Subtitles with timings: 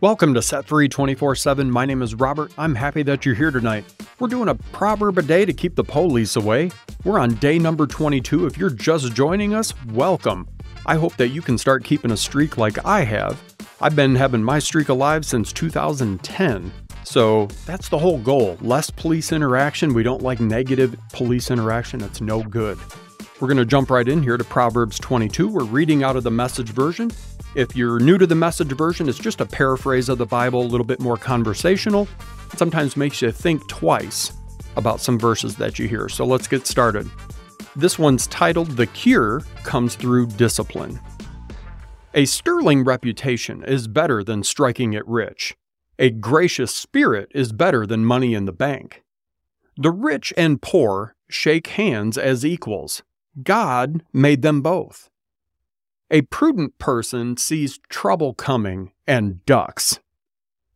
[0.00, 1.68] Welcome to Set Free 24 7.
[1.68, 2.52] My name is Robert.
[2.56, 3.84] I'm happy that you're here tonight.
[4.20, 6.70] We're doing a proverb a day to keep the police away.
[7.02, 8.46] We're on day number 22.
[8.46, 10.46] If you're just joining us, welcome.
[10.86, 13.42] I hope that you can start keeping a streak like I have.
[13.80, 16.72] I've been having my streak alive since 2010.
[17.02, 18.56] So that's the whole goal.
[18.60, 19.94] Less police interaction.
[19.94, 22.78] We don't like negative police interaction, it's no good.
[23.40, 25.48] We're going to jump right in here to Proverbs 22.
[25.48, 27.10] We're reading out of the message version.
[27.54, 30.68] If you're new to the message version, it's just a paraphrase of the Bible, a
[30.68, 32.06] little bit more conversational.
[32.52, 34.32] It sometimes makes you think twice
[34.76, 36.08] about some verses that you hear.
[36.10, 37.10] So let's get started.
[37.74, 41.00] This one's titled The Cure Comes Through Discipline.
[42.12, 45.56] A sterling reputation is better than striking it rich.
[45.98, 49.02] A gracious spirit is better than money in the bank.
[49.76, 53.02] The rich and poor shake hands as equals.
[53.42, 55.08] God made them both.
[56.10, 60.00] A prudent person sees trouble coming and ducks.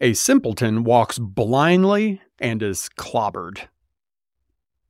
[0.00, 3.68] A simpleton walks blindly and is clobbered.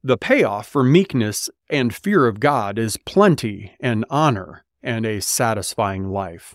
[0.04, 6.08] The payoff for meekness and fear of God is plenty and honor and a satisfying
[6.08, 6.54] life.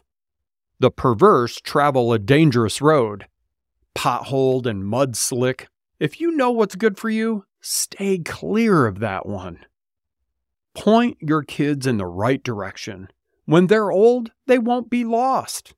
[0.79, 3.27] The perverse travel a dangerous road,
[3.95, 5.67] potholed and mud slick.
[5.99, 9.59] If you know what's good for you, stay clear of that one.
[10.73, 13.09] Point your kids in the right direction
[13.45, 15.73] when they're old, they won't be lost.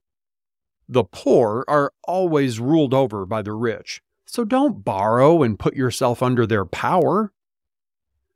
[0.88, 6.22] The poor are always ruled over by the rich, so don't borrow and put yourself
[6.22, 7.32] under their power.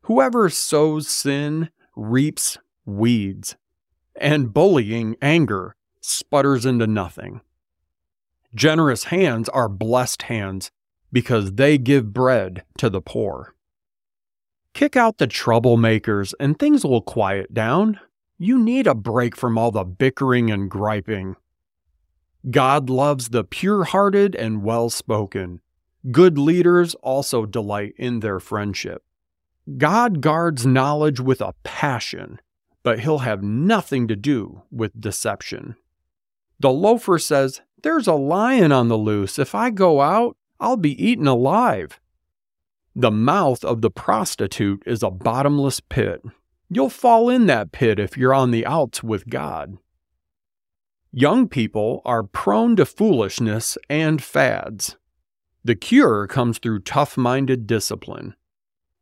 [0.04, 3.56] Whoever sows sin reaps weeds,
[4.16, 7.42] and bullying anger sputters into nothing.
[8.56, 10.72] Generous hands are blessed hands
[11.12, 13.54] because they give bread to the poor.
[14.74, 18.00] Kick out the troublemakers and things will quiet down.
[18.42, 21.36] You need a break from all the bickering and griping.
[22.50, 25.60] God loves the pure hearted and well spoken.
[26.10, 29.04] Good leaders also delight in their friendship.
[29.78, 32.40] God guards knowledge with a passion,
[32.82, 35.76] but he'll have nothing to do with deception.
[36.62, 39.38] The loafer says, There's a lion on the loose.
[39.38, 42.00] If I go out, I'll be eaten alive.
[42.96, 46.22] The mouth of the prostitute is a bottomless pit.
[46.70, 49.78] You'll fall in that pit if you're on the outs with God.
[51.12, 54.96] Young people are prone to foolishness and fads.
[55.64, 58.36] The cure comes through tough minded discipline.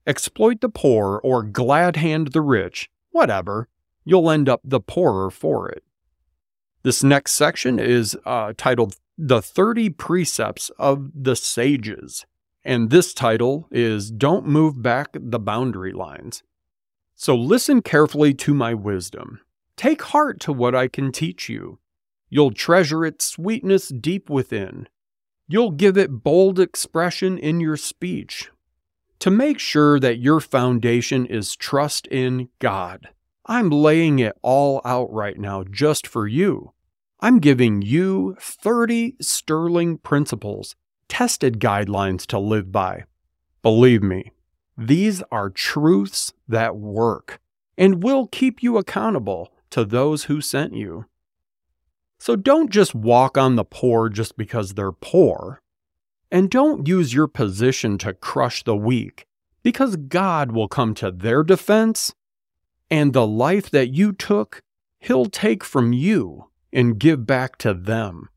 [0.06, 3.68] Exploit the poor or glad hand the rich, whatever,
[4.06, 5.84] you'll end up the poorer for it.
[6.84, 12.26] This next section is uh, titled The 30 Precepts of the Sages,
[12.64, 16.44] and this title is Don't Move Back the Boundary Lines.
[17.20, 19.42] So listen carefully to my wisdom.
[19.76, 21.80] Take heart to what I can teach you.
[22.30, 24.88] You'll treasure its sweetness deep within.
[25.48, 28.52] You'll give it bold expression in your speech.
[29.20, 33.10] To make sure that your foundation is trust in God,
[33.48, 36.74] I'm laying it all out right now just for you.
[37.20, 40.76] I'm giving you 30 sterling principles,
[41.08, 43.06] tested guidelines to live by.
[43.64, 44.34] Believe me,
[44.78, 47.40] these are truths that work
[47.78, 51.06] and will keep you accountable to those who sent you.
[52.20, 55.62] So don't just walk on the poor just because they're poor.
[56.32, 59.26] And don't use your position to crush the weak,
[59.64, 62.14] because God will come to their defense,
[62.90, 64.62] and the life that you took,
[65.00, 68.30] He'll take from you and give back to them.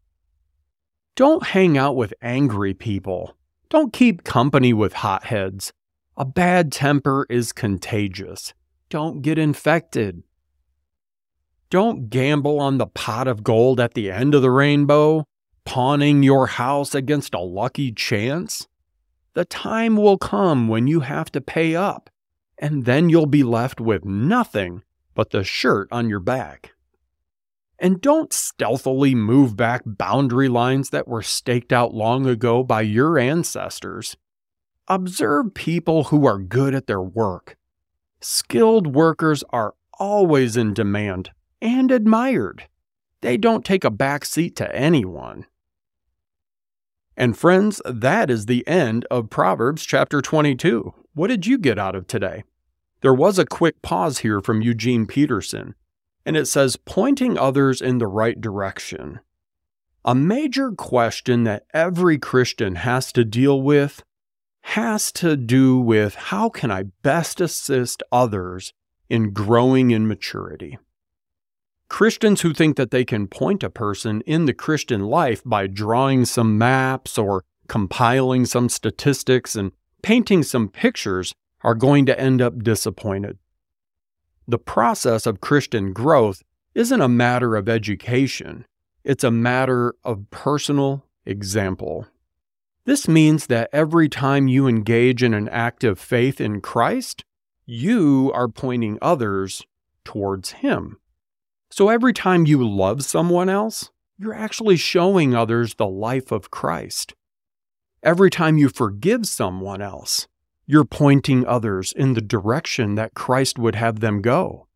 [1.16, 3.34] Don't hang out with angry people.
[3.70, 5.72] Don't keep company with hotheads.
[6.20, 8.52] A bad temper is contagious.
[8.90, 10.22] Don't get infected.
[11.70, 15.24] Don't gamble on the pot of gold at the end of the rainbow,
[15.64, 18.68] pawning your house against a lucky chance.
[19.32, 22.10] The time will come when you have to pay up,
[22.58, 24.82] and then you'll be left with nothing
[25.14, 26.72] but the shirt on your back.
[27.78, 33.18] And don't stealthily move back boundary lines that were staked out long ago by your
[33.18, 34.18] ancestors.
[34.90, 37.56] Observe people who are good at their work.
[38.20, 41.30] Skilled workers are always in demand
[41.62, 42.66] and admired.
[43.20, 45.46] They don't take a back seat to anyone.
[47.16, 50.92] And friends, that is the end of Proverbs chapter 22.
[51.14, 52.42] What did you get out of today?
[53.00, 55.76] There was a quick pause here from Eugene Peterson,
[56.26, 59.20] and it says, pointing others in the right direction.
[60.04, 64.02] A major question that every Christian has to deal with
[64.70, 68.72] has to do with how can I best assist others
[69.08, 70.78] in growing in maturity.
[71.88, 76.24] Christians who think that they can point a person in the Christian life by drawing
[76.24, 79.72] some maps or compiling some statistics and
[80.02, 83.38] painting some pictures are going to end up disappointed.
[84.46, 86.44] The process of Christian growth
[86.76, 88.66] isn't a matter of education,
[89.02, 92.06] it's a matter of personal example.
[92.90, 97.24] This means that every time you engage in an act of faith in Christ,
[97.64, 99.64] you are pointing others
[100.04, 100.98] towards Him.
[101.70, 107.14] So every time you love someone else, you're actually showing others the life of Christ.
[108.02, 110.26] Every time you forgive someone else,
[110.66, 114.66] you're pointing others in the direction that Christ would have them go.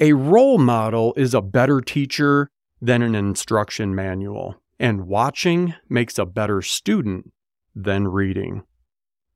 [0.00, 2.50] A role model is a better teacher
[2.82, 7.32] than an instruction manual, and watching makes a better student
[7.72, 8.64] than reading.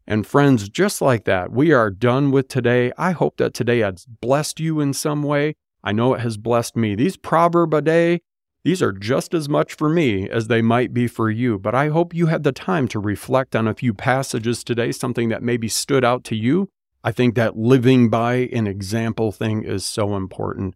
[0.05, 2.93] And friends, just like that, we are done with today.
[2.99, 5.55] I hope that today has blessed you in some way.
[5.85, 6.97] I know it has blessed me.
[6.97, 8.23] These proverb a day,
[8.65, 11.89] these are just as much for me as they might be for you, but I
[11.89, 15.69] hope you had the time to reflect on a few passages today, something that maybe
[15.69, 16.69] stood out to you.
[17.05, 20.75] I think that living by an example thing is so important.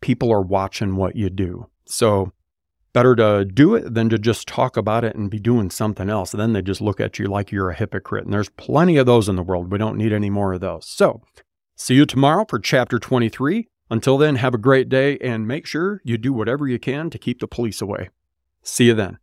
[0.00, 1.66] People are watching what you do.
[1.86, 2.32] So,
[2.92, 6.32] better to do it than to just talk about it and be doing something else.
[6.32, 8.24] then they just look at you like you're a hypocrite.
[8.24, 9.70] And there's plenty of those in the world.
[9.70, 10.86] We don't need any more of those.
[10.86, 11.22] So,
[11.76, 13.68] see you tomorrow for chapter 23.
[13.90, 17.18] Until then, have a great day and make sure you do whatever you can to
[17.18, 18.10] keep the police away.
[18.62, 19.18] See you then.